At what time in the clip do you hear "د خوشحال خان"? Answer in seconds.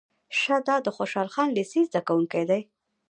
0.83-1.49